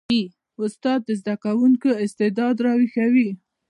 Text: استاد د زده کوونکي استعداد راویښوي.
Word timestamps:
استاد 0.63 0.99
د 1.05 1.09
زده 1.21 1.35
کوونکي 1.43 1.89
استعداد 2.05 2.55
راویښوي. 2.65 3.29